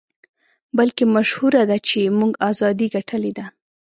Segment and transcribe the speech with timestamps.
[0.77, 3.45] بلکې مشهوره ده چې موږ ازادۍ ګټلې دي.